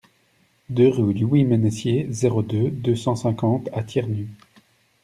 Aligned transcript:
deux 0.71 0.89
rue 0.89 1.13
Louis 1.13 1.43
Mennessier, 1.45 2.07
zéro 2.09 2.41
deux, 2.41 2.71
deux 2.71 2.95
cent 2.95 3.15
cinquante 3.15 3.69
à 3.71 3.83
Thiernu 3.83 4.29